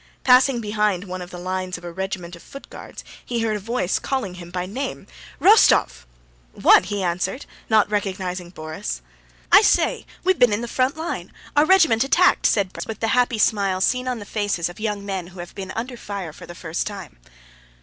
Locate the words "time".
16.87-17.19